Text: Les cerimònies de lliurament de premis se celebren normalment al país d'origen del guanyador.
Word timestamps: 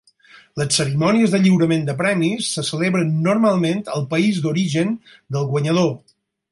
Les 0.59 0.77
cerimònies 0.79 1.35
de 1.35 1.41
lliurament 1.43 1.85
de 1.91 1.95
premis 2.01 2.49
se 2.57 2.65
celebren 2.71 3.15
normalment 3.29 3.87
al 3.99 4.09
país 4.17 4.45
d'origen 4.47 4.95
del 5.37 5.51
guanyador. 5.55 5.93